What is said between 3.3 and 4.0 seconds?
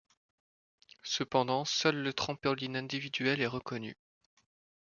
est reconnu.